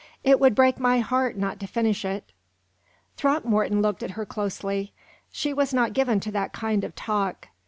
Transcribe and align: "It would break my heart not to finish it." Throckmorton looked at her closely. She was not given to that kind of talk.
"It 0.23 0.39
would 0.39 0.55
break 0.55 0.79
my 0.79 0.97
heart 0.97 1.37
not 1.37 1.59
to 1.59 1.67
finish 1.67 2.03
it." 2.05 2.31
Throckmorton 3.17 3.83
looked 3.83 4.01
at 4.01 4.09
her 4.17 4.25
closely. 4.25 4.93
She 5.31 5.53
was 5.53 5.75
not 5.75 5.93
given 5.93 6.19
to 6.21 6.31
that 6.31 6.53
kind 6.53 6.83
of 6.83 6.95
talk. 6.95 7.49